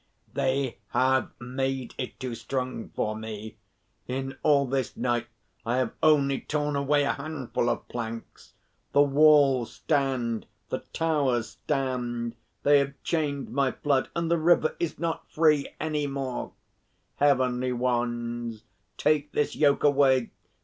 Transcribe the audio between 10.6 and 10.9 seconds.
The